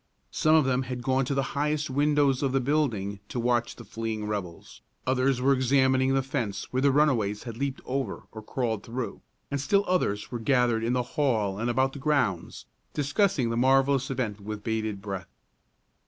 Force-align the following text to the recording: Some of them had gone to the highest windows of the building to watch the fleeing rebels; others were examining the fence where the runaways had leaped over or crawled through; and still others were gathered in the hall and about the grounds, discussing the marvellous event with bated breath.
Some 0.31 0.55
of 0.55 0.65
them 0.65 0.81
had 0.81 1.03
gone 1.03 1.25
to 1.25 1.35
the 1.35 1.43
highest 1.53 1.87
windows 1.91 2.41
of 2.41 2.53
the 2.53 2.59
building 2.59 3.19
to 3.29 3.39
watch 3.39 3.75
the 3.75 3.85
fleeing 3.85 4.25
rebels; 4.25 4.81
others 5.05 5.39
were 5.39 5.53
examining 5.53 6.15
the 6.15 6.23
fence 6.23 6.63
where 6.73 6.81
the 6.81 6.89
runaways 6.91 7.43
had 7.43 7.55
leaped 7.55 7.81
over 7.85 8.23
or 8.31 8.41
crawled 8.41 8.81
through; 8.81 9.21
and 9.51 9.61
still 9.61 9.83
others 9.87 10.31
were 10.31 10.39
gathered 10.39 10.83
in 10.83 10.93
the 10.93 11.03
hall 11.03 11.59
and 11.59 11.69
about 11.69 11.93
the 11.93 11.99
grounds, 11.99 12.65
discussing 12.95 13.51
the 13.51 13.55
marvellous 13.57 14.09
event 14.09 14.39
with 14.41 14.63
bated 14.63 15.03
breath. 15.03 15.29